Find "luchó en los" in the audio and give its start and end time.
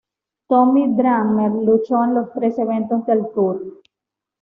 1.63-2.33